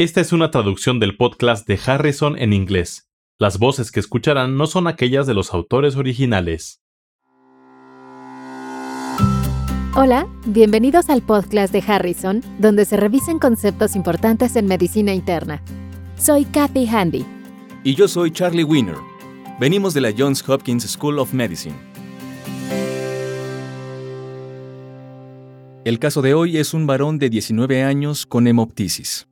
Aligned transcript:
Esta 0.00 0.22
es 0.22 0.32
una 0.32 0.50
traducción 0.50 0.98
del 0.98 1.14
podcast 1.14 1.68
de 1.68 1.78
Harrison 1.84 2.38
en 2.38 2.54
inglés. 2.54 3.10
Las 3.38 3.58
voces 3.58 3.92
que 3.92 4.00
escucharán 4.00 4.56
no 4.56 4.66
son 4.66 4.86
aquellas 4.86 5.26
de 5.26 5.34
los 5.34 5.52
autores 5.52 5.94
originales. 5.96 6.80
Hola, 9.94 10.26
bienvenidos 10.46 11.10
al 11.10 11.20
podcast 11.20 11.70
de 11.70 11.84
Harrison, 11.86 12.42
donde 12.58 12.86
se 12.86 12.96
revisan 12.96 13.38
conceptos 13.38 13.94
importantes 13.94 14.56
en 14.56 14.68
medicina 14.68 15.12
interna. 15.12 15.62
Soy 16.16 16.46
Kathy 16.46 16.86
Handy. 16.88 17.26
Y 17.84 17.94
yo 17.94 18.08
soy 18.08 18.30
Charlie 18.30 18.64
Wiener. 18.64 18.96
Venimos 19.58 19.92
de 19.92 20.00
la 20.00 20.14
Johns 20.16 20.42
Hopkins 20.48 20.84
School 20.90 21.18
of 21.18 21.34
Medicine. 21.34 21.76
El 25.84 25.98
caso 25.98 26.22
de 26.22 26.32
hoy 26.32 26.56
es 26.56 26.72
un 26.72 26.86
varón 26.86 27.18
de 27.18 27.28
19 27.28 27.82
años 27.82 28.24
con 28.24 28.46
hemoptisis. 28.46 29.26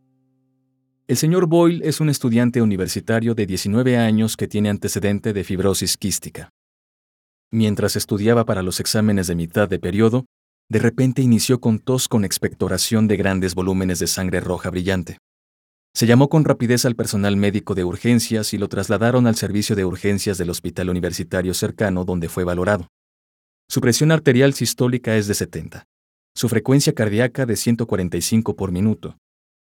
El 1.09 1.16
señor 1.16 1.46
Boyle 1.46 1.80
es 1.84 2.02
un 2.02 2.11
estudiante 2.11 2.61
universitario 2.61 3.35
de 3.35 3.46
19 3.46 3.96
años 3.96 4.36
que 4.36 4.46
tiene 4.46 4.68
antecedente 4.68 5.32
de 5.32 5.43
fibrosis 5.43 5.96
quística. 5.96 6.50
Mientras 7.50 7.96
estudiaba 7.96 8.44
para 8.44 8.62
los 8.62 8.79
exámenes 8.79 9.26
de 9.26 9.35
mitad 9.35 9.71
de 9.71 9.79
periodo, 9.79 10.26
de 10.68 10.80
repente 10.80 11.22
inició 11.22 11.61
con 11.61 11.79
tos 11.79 12.08
con 12.08 12.26
expectoración 12.26 13.08
de 13.08 13.16
grandes 13.16 13.54
volúmenes 13.54 14.00
de 14.00 14.07
sangre 14.07 14.40
roja 14.40 14.68
brillante. 14.68 15.16
Se 15.94 16.07
llamó 16.07 16.29
con 16.29 16.44
rapidez 16.44 16.85
al 16.85 16.94
personal 16.94 17.38
médico 17.38 17.75
de 17.75 17.85
urgencias 17.85 18.52
y 18.52 18.58
lo 18.58 18.68
trasladaron 18.68 19.27
al 19.27 19.35
servicio 19.35 19.75
de 19.75 19.86
urgencias 19.86 20.36
del 20.36 20.50
hospital 20.50 20.90
universitario 20.90 21.54
cercano 21.54 22.04
donde 22.04 22.29
fue 22.29 22.44
valorado. 22.44 22.86
Su 23.66 23.80
presión 23.80 24.13
arterial 24.13 24.52
sistólica 24.52 25.16
es 25.16 25.27
de 25.27 25.32
70, 25.32 25.85
su 26.35 26.50
frecuencia 26.50 26.93
cardíaca 26.93 27.46
de 27.46 27.57
145 27.57 28.57
por 28.57 28.72
minuto, 28.72 29.16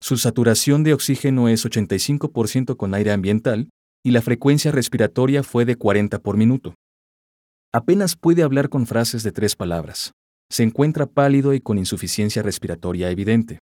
su 0.00 0.16
saturación 0.16 0.84
de 0.84 0.94
oxígeno 0.94 1.48
es 1.48 1.64
85% 1.64 2.76
con 2.76 2.94
aire 2.94 3.12
ambiental 3.12 3.70
y 4.04 4.10
la 4.10 4.22
frecuencia 4.22 4.70
respiratoria 4.70 5.42
fue 5.42 5.64
de 5.64 5.76
40 5.76 6.18
por 6.20 6.36
minuto. 6.36 6.74
Apenas 7.72 8.16
puede 8.16 8.42
hablar 8.42 8.68
con 8.68 8.86
frases 8.86 9.22
de 9.22 9.32
tres 9.32 9.56
palabras. 9.56 10.12
Se 10.50 10.62
encuentra 10.62 11.06
pálido 11.06 11.54
y 11.54 11.60
con 11.60 11.78
insuficiencia 11.78 12.42
respiratoria 12.42 13.10
evidente. 13.10 13.58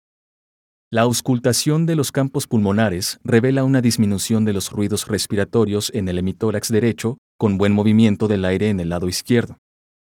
La 0.90 1.02
auscultación 1.02 1.86
de 1.86 1.96
los 1.96 2.12
campos 2.12 2.46
pulmonares 2.46 3.18
revela 3.24 3.64
una 3.64 3.80
disminución 3.80 4.44
de 4.44 4.52
los 4.52 4.70
ruidos 4.70 5.06
respiratorios 5.06 5.90
en 5.94 6.08
el 6.08 6.18
hemitórax 6.18 6.70
derecho, 6.70 7.16
con 7.38 7.56
buen 7.56 7.72
movimiento 7.72 8.28
del 8.28 8.44
aire 8.44 8.68
en 8.68 8.80
el 8.80 8.90
lado 8.90 9.08
izquierdo. 9.08 9.56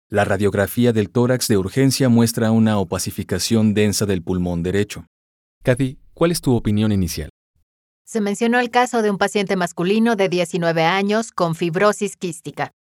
La 0.09 0.25
radiografía 0.25 0.93
del 0.93 1.11
tórax 1.11 1.49
de 1.49 1.59
urgencia 1.59 2.09
muestra 2.09 2.51
una 2.51 2.79
opacificación 2.79 3.75
densa 3.75 4.07
del 4.07 4.23
pulmón 4.23 4.63
derecho. 4.63 5.05
Cathy, 5.63 5.99
¿cuál 6.21 6.33
es 6.33 6.43
tu 6.43 6.55
opinión 6.55 6.93
inicial? 6.93 7.31
Se 8.05 8.21
mencionó 8.21 8.61
el 8.61 8.69
caso 8.69 9.01
de 9.01 9.11
un 9.11 9.17
paciente 9.17 9.57
masculino 9.57 10.17
de 10.17 10.29
19 10.29 10.83
años 10.85 11.33
con 11.33 11.55
fibrosis 11.55 12.19
quística. 12.19 12.73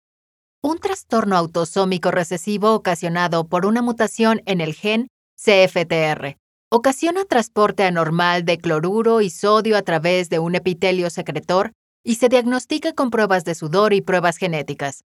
Un 0.62 0.80
trastorno 0.80 1.38
autosómico 1.38 2.12
recesivo 2.12 2.74
ocasionado 2.74 3.48
por 3.48 3.66
una 3.66 3.82
mutación 3.82 4.42
en 4.46 4.60
el 4.60 4.74
gen 4.74 5.08
CFTR 5.38 6.36
ocasiona 6.70 7.24
transporte 7.24 7.84
anormal 7.84 8.44
de 8.44 8.58
cloruro 8.58 9.22
y 9.22 9.30
sodio 9.30 9.78
a 9.78 9.84
través 9.84 10.30
de 10.30 10.40
un 10.40 10.56
epitelio 10.56 11.10
secretor 11.10 11.72
y 12.04 12.16
se 12.16 12.28
diagnostica 12.28 12.92
con 12.92 13.10
pruebas 13.10 13.46
de 13.46 13.56
sudor 13.56 13.94
y 13.94 14.02
pruebas 14.02 14.36
genéticas. 14.36 15.06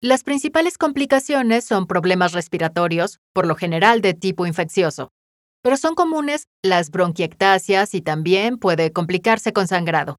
Las 0.00 0.22
principales 0.22 0.78
complicaciones 0.78 1.64
son 1.64 1.88
problemas 1.88 2.32
respiratorios, 2.32 3.18
por 3.32 3.44
lo 3.44 3.56
general 3.56 4.02
de 4.02 4.14
tipo 4.14 4.46
infeccioso, 4.46 5.10
pero 5.62 5.76
son 5.76 5.94
comunes 5.94 6.48
las 6.62 6.90
bronquiectasias 6.90 7.94
y 7.94 8.00
también 8.00 8.58
puede 8.58 8.92
complicarse 8.92 9.52
con 9.52 9.68
sangrado. 9.68 10.16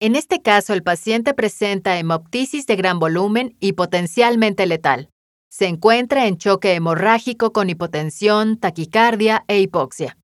En 0.00 0.16
este 0.16 0.42
caso, 0.42 0.74
el 0.74 0.82
paciente 0.82 1.34
presenta 1.34 1.98
hemoptisis 1.98 2.66
de 2.66 2.76
gran 2.76 2.98
volumen 2.98 3.56
y 3.60 3.72
potencialmente 3.72 4.66
letal. 4.66 5.08
Se 5.50 5.66
encuentra 5.66 6.26
en 6.26 6.36
choque 6.36 6.74
hemorrágico 6.74 7.52
con 7.52 7.70
hipotensión, 7.70 8.58
taquicardia 8.58 9.44
e 9.46 9.60
hipoxia. 9.60 10.18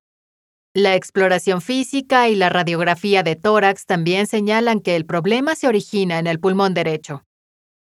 La 0.73 0.95
exploración 0.95 1.61
física 1.61 2.29
y 2.29 2.35
la 2.35 2.49
radiografía 2.49 3.23
de 3.23 3.35
tórax 3.35 3.85
también 3.85 4.27
señalan 4.27 4.79
que 4.79 4.95
el 4.95 5.05
problema 5.05 5.55
se 5.55 5.67
origina 5.67 6.19
en 6.19 6.27
el 6.27 6.39
pulmón 6.39 6.73
derecho. 6.73 7.23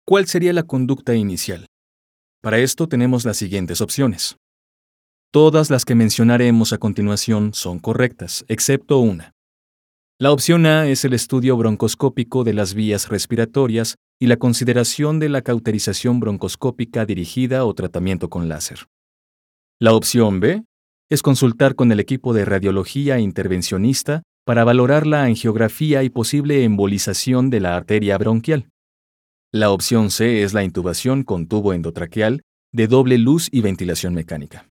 ¿Cuál 0.05 0.27
sería 0.27 0.53
la 0.53 0.65
conducta 0.65 1.15
inicial? 1.15 1.67
Para 2.43 2.59
esto 2.59 2.89
tenemos 2.89 3.25
las 3.25 3.37
siguientes 3.37 3.81
opciones. 3.81 4.37
Todas 5.33 5.71
las 5.71 5.87
que 5.87 5.95
mencionaremos 5.95 6.75
a 6.75 6.79
continuación 6.79 7.55
son 7.55 7.79
correctas, 7.79 8.45
excepto 8.49 8.99
una. 8.99 9.33
La 10.21 10.31
opción 10.31 10.67
A 10.67 10.87
es 10.89 11.07
el 11.07 11.15
estudio 11.15 11.57
broncoscópico 11.57 12.45
de 12.45 12.53
las 12.53 12.75
vías 12.75 13.09
respiratorias 13.09 13.97
y 14.21 14.27
la 14.27 14.37
consideración 14.37 15.21
de 15.21 15.31
la 15.31 15.41
cauterización 15.41 16.21
broncoscópica 16.21 17.07
dirigida 17.07 17.65
o 17.65 17.73
tratamiento 17.73 18.29
con 18.29 18.51
láser. 18.51 18.89
La 19.81 19.95
opción 19.95 20.39
B 20.41 20.65
es 21.11 21.23
consultar 21.23 21.77
con 21.77 21.91
el 21.93 22.01
equipo 22.01 22.35
de 22.35 22.45
radiología 22.45 23.19
intervencionista 23.19 24.25
para 24.45 24.65
valorar 24.65 25.07
la 25.07 25.25
angiografía 25.25 26.03
y 26.03 26.11
posible 26.11 26.63
embolización 26.63 27.49
de 27.49 27.61
la 27.61 27.75
arteria 27.75 28.19
bronquial. 28.19 28.69
La 29.51 29.71
opción 29.71 30.11
C 30.11 30.43
es 30.43 30.53
la 30.53 30.63
intubación 30.63 31.23
con 31.23 31.47
tubo 31.47 31.73
endotraqueal 31.73 32.43
de 32.71 32.87
doble 32.87 33.17
luz 33.17 33.49
y 33.51 33.63
ventilación 33.63 34.13
mecánica. 34.13 34.69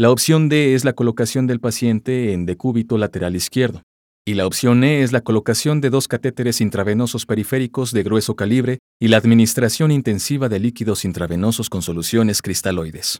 La 0.00 0.12
opción 0.12 0.48
D 0.48 0.76
es 0.76 0.84
la 0.84 0.92
colocación 0.92 1.48
del 1.48 1.58
paciente 1.58 2.32
en 2.32 2.46
decúbito 2.46 2.98
lateral 2.98 3.34
izquierdo. 3.34 3.82
Y 4.24 4.34
la 4.34 4.46
opción 4.46 4.84
E 4.84 5.02
es 5.02 5.10
la 5.10 5.22
colocación 5.22 5.80
de 5.80 5.90
dos 5.90 6.06
catéteres 6.06 6.60
intravenosos 6.60 7.26
periféricos 7.26 7.90
de 7.90 8.04
grueso 8.04 8.36
calibre 8.36 8.78
y 9.00 9.08
la 9.08 9.16
administración 9.16 9.90
intensiva 9.90 10.48
de 10.48 10.60
líquidos 10.60 11.04
intravenosos 11.04 11.68
con 11.68 11.82
soluciones 11.82 12.42
cristaloides. 12.42 13.18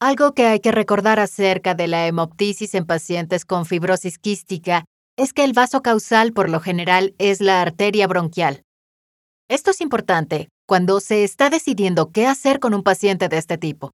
Algo 0.00 0.34
que 0.34 0.46
hay 0.46 0.60
que 0.60 0.70
recordar 0.70 1.18
acerca 1.18 1.74
de 1.74 1.88
la 1.88 2.06
hemoptisis 2.06 2.76
en 2.76 2.84
pacientes 2.84 3.44
con 3.44 3.66
fibrosis 3.66 4.18
quística 4.18 4.84
es 5.16 5.32
que 5.32 5.42
el 5.42 5.52
vaso 5.52 5.82
causal 5.82 6.32
por 6.32 6.48
lo 6.48 6.60
general 6.60 7.16
es 7.18 7.40
la 7.40 7.60
arteria 7.60 8.06
bronquial. 8.06 8.62
Esto 9.48 9.72
es 9.72 9.80
importante 9.80 10.48
cuando 10.64 11.00
se 11.00 11.24
está 11.24 11.50
decidiendo 11.50 12.12
qué 12.12 12.28
hacer 12.28 12.60
con 12.60 12.72
un 12.72 12.84
paciente 12.84 13.28
de 13.28 13.38
este 13.38 13.58
tipo. 13.58 13.90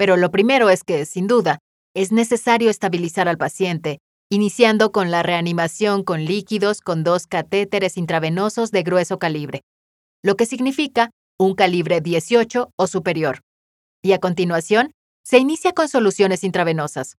Pero 0.00 0.16
lo 0.16 0.30
primero 0.30 0.70
es 0.70 0.82
que, 0.82 1.04
sin 1.04 1.26
duda, 1.26 1.58
es 1.94 2.10
necesario 2.10 2.70
estabilizar 2.70 3.28
al 3.28 3.36
paciente, 3.36 3.98
iniciando 4.30 4.92
con 4.92 5.10
la 5.10 5.22
reanimación 5.22 6.04
con 6.04 6.24
líquidos 6.24 6.80
con 6.80 7.04
dos 7.04 7.26
catéteres 7.26 7.98
intravenosos 7.98 8.70
de 8.70 8.82
grueso 8.82 9.18
calibre, 9.18 9.60
lo 10.24 10.36
que 10.36 10.46
significa 10.46 11.10
un 11.38 11.54
calibre 11.54 12.00
18 12.00 12.70
o 12.74 12.86
superior. 12.86 13.40
Y 14.02 14.12
a 14.12 14.18
continuación, 14.18 14.92
se 15.22 15.36
inicia 15.36 15.72
con 15.72 15.86
soluciones 15.86 16.44
intravenosas. 16.44 17.18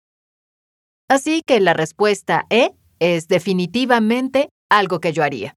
Así 1.08 1.44
que 1.46 1.60
la 1.60 1.76
respuesta 1.76 2.48
E 2.50 2.72
es 2.98 3.28
definitivamente 3.28 4.50
algo 4.72 5.00
que 5.00 5.14
yo 5.14 5.24
haría. 5.24 5.54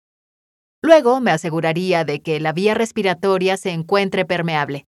Luego 0.82 1.22
me 1.22 1.30
aseguraría 1.30 2.04
de 2.04 2.20
que 2.20 2.38
la 2.38 2.52
vía 2.52 2.74
respiratoria 2.74 3.56
se 3.56 3.70
encuentre 3.70 4.26
permeable. 4.26 4.84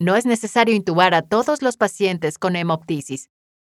No 0.00 0.14
es 0.14 0.26
necesario 0.26 0.74
intubar 0.74 1.12
a 1.12 1.22
todos 1.22 1.60
los 1.60 1.76
pacientes 1.76 2.38
con 2.38 2.54
hemoptisis, 2.54 3.30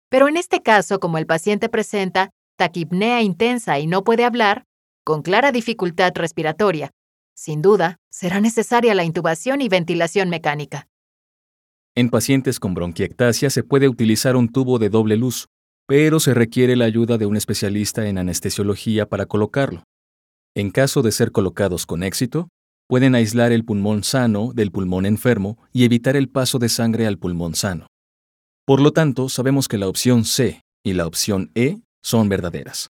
pero 0.08 0.28
en 0.28 0.36
este 0.36 0.62
caso, 0.62 1.00
como 1.00 1.18
el 1.18 1.26
paciente 1.26 1.68
presenta 1.68 2.30
taquipnea 2.56 3.22
intensa 3.22 3.80
y 3.80 3.88
no 3.88 4.04
puede 4.04 4.24
hablar, 4.24 4.64
con 5.04 5.22
clara 5.22 5.50
dificultad 5.50 6.12
respiratoria, 6.14 6.92
sin 7.34 7.60
duda, 7.60 7.96
será 8.08 8.40
necesaria 8.40 8.94
la 8.94 9.02
intubación 9.02 9.62
y 9.62 9.68
ventilación 9.68 10.28
mecánica. 10.28 10.86
En 11.96 12.08
pacientes 12.08 12.60
con 12.60 12.74
bronquiectasia 12.74 13.50
se 13.50 13.64
puede 13.64 13.88
utilizar 13.88 14.36
un 14.36 14.48
tubo 14.48 14.78
de 14.78 14.90
doble 14.90 15.16
luz, 15.16 15.48
pero 15.88 16.20
se 16.20 16.34
requiere 16.34 16.76
la 16.76 16.84
ayuda 16.84 17.18
de 17.18 17.26
un 17.26 17.36
especialista 17.36 18.06
en 18.06 18.18
anestesiología 18.18 19.08
para 19.08 19.26
colocarlo. 19.26 19.82
En 20.54 20.70
caso 20.70 21.02
de 21.02 21.10
ser 21.10 21.32
colocados 21.32 21.84
con 21.84 22.02
éxito, 22.02 22.48
pueden 22.92 23.14
aislar 23.14 23.52
el 23.52 23.64
pulmón 23.64 24.04
sano 24.04 24.52
del 24.52 24.70
pulmón 24.70 25.06
enfermo 25.06 25.56
y 25.72 25.86
evitar 25.86 26.14
el 26.14 26.28
paso 26.28 26.58
de 26.58 26.68
sangre 26.68 27.06
al 27.06 27.16
pulmón 27.16 27.54
sano. 27.54 27.86
Por 28.66 28.82
lo 28.82 28.92
tanto, 28.92 29.30
sabemos 29.30 29.66
que 29.66 29.78
la 29.78 29.88
opción 29.88 30.26
C 30.26 30.60
y 30.84 30.92
la 30.92 31.06
opción 31.06 31.50
E 31.54 31.78
son 32.02 32.28
verdaderas. 32.28 32.90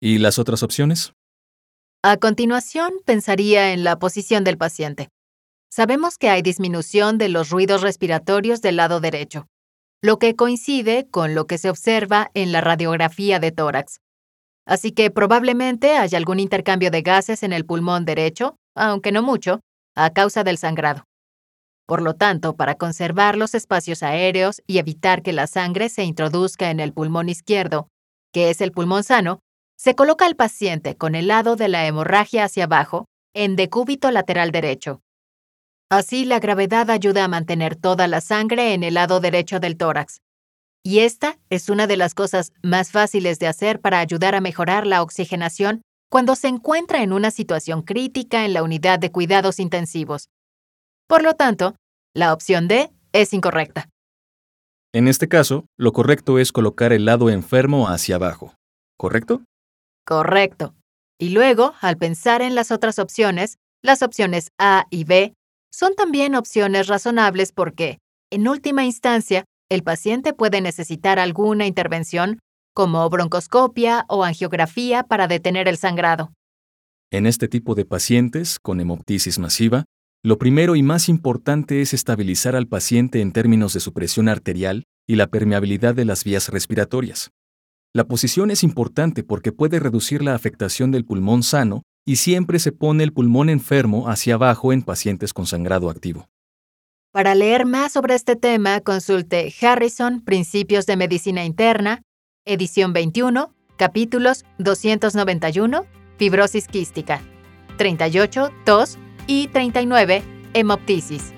¿Y 0.00 0.16
las 0.16 0.38
otras 0.38 0.62
opciones? 0.62 1.12
A 2.02 2.16
continuación, 2.16 2.90
pensaría 3.04 3.74
en 3.74 3.84
la 3.84 3.98
posición 3.98 4.44
del 4.44 4.56
paciente. 4.56 5.10
Sabemos 5.70 6.16
que 6.16 6.30
hay 6.30 6.40
disminución 6.40 7.18
de 7.18 7.28
los 7.28 7.50
ruidos 7.50 7.82
respiratorios 7.82 8.62
del 8.62 8.76
lado 8.76 8.98
derecho, 8.98 9.46
lo 10.00 10.18
que 10.18 10.36
coincide 10.36 11.06
con 11.10 11.34
lo 11.34 11.46
que 11.46 11.58
se 11.58 11.68
observa 11.68 12.30
en 12.32 12.50
la 12.50 12.62
radiografía 12.62 13.40
de 13.40 13.52
tórax. 13.52 14.00
Así 14.64 14.92
que 14.92 15.10
probablemente 15.10 15.98
haya 15.98 16.16
algún 16.16 16.40
intercambio 16.40 16.90
de 16.90 17.02
gases 17.02 17.42
en 17.42 17.52
el 17.52 17.66
pulmón 17.66 18.06
derecho 18.06 18.56
aunque 18.78 19.12
no 19.12 19.22
mucho, 19.22 19.60
a 19.96 20.10
causa 20.10 20.44
del 20.44 20.58
sangrado. 20.58 21.04
Por 21.86 22.02
lo 22.02 22.14
tanto, 22.14 22.54
para 22.54 22.74
conservar 22.74 23.36
los 23.36 23.54
espacios 23.54 24.02
aéreos 24.02 24.62
y 24.66 24.78
evitar 24.78 25.22
que 25.22 25.32
la 25.32 25.46
sangre 25.46 25.88
se 25.88 26.04
introduzca 26.04 26.70
en 26.70 26.80
el 26.80 26.92
pulmón 26.92 27.28
izquierdo, 27.28 27.88
que 28.32 28.50
es 28.50 28.60
el 28.60 28.72
pulmón 28.72 29.04
sano, 29.04 29.40
Se 29.80 29.94
coloca 29.94 30.26
al 30.26 30.34
paciente 30.34 30.96
con 30.96 31.14
el 31.14 31.28
lado 31.28 31.54
de 31.54 31.68
la 31.68 31.86
hemorragia 31.86 32.42
hacia 32.42 32.64
abajo 32.64 33.04
en 33.32 33.54
decúbito 33.54 34.10
lateral 34.10 34.50
derecho. 34.50 35.02
Así 35.88 36.24
la 36.24 36.40
gravedad 36.40 36.90
ayuda 36.90 37.22
a 37.22 37.28
mantener 37.28 37.76
toda 37.76 38.08
la 38.08 38.20
sangre 38.20 38.74
en 38.74 38.82
el 38.82 38.94
lado 38.94 39.20
derecho 39.20 39.60
del 39.60 39.76
tórax. 39.76 40.18
Y 40.82 40.98
esta 40.98 41.38
es 41.48 41.68
una 41.68 41.86
de 41.86 41.96
las 41.96 42.14
cosas 42.14 42.52
más 42.60 42.90
fáciles 42.90 43.38
de 43.38 43.46
hacer 43.46 43.80
para 43.80 44.00
ayudar 44.00 44.34
a 44.34 44.40
mejorar 44.40 44.84
la 44.84 45.00
oxigenación 45.00 45.82
cuando 46.10 46.36
se 46.36 46.48
encuentra 46.48 47.02
en 47.02 47.12
una 47.12 47.30
situación 47.30 47.82
crítica 47.82 48.44
en 48.44 48.54
la 48.54 48.62
unidad 48.62 48.98
de 48.98 49.12
cuidados 49.12 49.58
intensivos. 49.58 50.28
Por 51.06 51.22
lo 51.22 51.34
tanto, 51.34 51.76
la 52.14 52.32
opción 52.32 52.68
D 52.68 52.90
es 53.12 53.32
incorrecta. 53.32 53.88
En 54.92 55.06
este 55.06 55.28
caso, 55.28 55.66
lo 55.76 55.92
correcto 55.92 56.38
es 56.38 56.50
colocar 56.50 56.92
el 56.92 57.04
lado 57.04 57.28
enfermo 57.28 57.88
hacia 57.88 58.16
abajo, 58.16 58.54
¿correcto? 58.96 59.42
Correcto. 60.06 60.74
Y 61.18 61.30
luego, 61.30 61.74
al 61.80 61.98
pensar 61.98 62.40
en 62.40 62.54
las 62.54 62.70
otras 62.70 62.98
opciones, 62.98 63.58
las 63.82 64.02
opciones 64.02 64.48
A 64.58 64.86
y 64.90 65.04
B 65.04 65.34
son 65.70 65.94
también 65.94 66.34
opciones 66.34 66.86
razonables 66.86 67.52
porque, 67.52 67.98
en 68.30 68.48
última 68.48 68.84
instancia, 68.84 69.44
el 69.70 69.82
paciente 69.82 70.32
puede 70.32 70.60
necesitar 70.60 71.18
alguna 71.18 71.66
intervención, 71.66 72.38
como 72.78 73.10
broncoscopia 73.10 74.04
o 74.06 74.22
angiografía 74.22 75.02
para 75.02 75.26
detener 75.26 75.66
el 75.66 75.78
sangrado. 75.78 76.32
En 77.10 77.26
este 77.26 77.48
tipo 77.48 77.74
de 77.74 77.84
pacientes 77.84 78.60
con 78.60 78.80
hemoptisis 78.80 79.40
masiva, 79.40 79.84
lo 80.22 80.38
primero 80.38 80.76
y 80.76 80.84
más 80.84 81.08
importante 81.08 81.82
es 81.82 81.92
estabilizar 81.92 82.54
al 82.54 82.68
paciente 82.68 83.20
en 83.20 83.32
términos 83.32 83.72
de 83.72 83.80
su 83.80 83.92
presión 83.92 84.28
arterial 84.28 84.84
y 85.08 85.16
la 85.16 85.26
permeabilidad 85.26 85.96
de 85.96 86.04
las 86.04 86.22
vías 86.22 86.50
respiratorias. 86.50 87.32
La 87.92 88.04
posición 88.04 88.52
es 88.52 88.62
importante 88.62 89.24
porque 89.24 89.50
puede 89.50 89.80
reducir 89.80 90.22
la 90.22 90.36
afectación 90.36 90.92
del 90.92 91.04
pulmón 91.04 91.42
sano 91.42 91.82
y 92.06 92.14
siempre 92.14 92.60
se 92.60 92.70
pone 92.70 93.02
el 93.02 93.12
pulmón 93.12 93.48
enfermo 93.48 94.08
hacia 94.08 94.34
abajo 94.34 94.72
en 94.72 94.82
pacientes 94.82 95.32
con 95.32 95.46
sangrado 95.46 95.90
activo. 95.90 96.28
Para 97.10 97.34
leer 97.34 97.66
más 97.66 97.90
sobre 97.90 98.14
este 98.14 98.36
tema, 98.36 98.80
consulte 98.82 99.52
Harrison, 99.60 100.20
Principios 100.20 100.86
de 100.86 100.96
Medicina 100.96 101.44
Interna, 101.44 102.02
edición 102.48 102.92
21, 102.92 103.52
capítulos 103.76 104.44
291, 104.58 105.84
Fibrosis 106.16 106.66
quística, 106.66 107.20
38, 107.76 108.50
tos 108.64 108.98
y 109.26 109.48
39, 109.48 110.22
hemoptisis. 110.54 111.32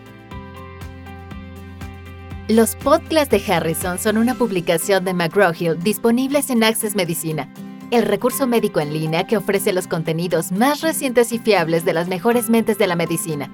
Los 2.48 2.76
podcasts 2.76 3.30
de 3.30 3.52
Harrison 3.52 3.98
son 3.98 4.16
una 4.16 4.34
publicación 4.34 5.04
de 5.04 5.12
McGraw-Hill 5.12 5.78
disponibles 5.82 6.50
en 6.50 6.64
Access 6.64 6.94
Medicina, 6.96 7.52
el 7.90 8.04
recurso 8.04 8.46
médico 8.46 8.80
en 8.80 8.92
línea 8.92 9.26
que 9.26 9.36
ofrece 9.36 9.72
los 9.72 9.88
contenidos 9.88 10.52
más 10.52 10.80
recientes 10.80 11.32
y 11.32 11.38
fiables 11.38 11.84
de 11.84 11.92
las 11.92 12.08
mejores 12.08 12.48
mentes 12.48 12.78
de 12.78 12.86
la 12.86 12.96
medicina. 12.96 13.52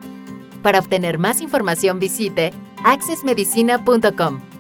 Para 0.63 0.79
obtener 0.79 1.19
más 1.19 1.41
información 1.41 1.99
visite 1.99 2.53
accessmedicina.com. 2.85 4.56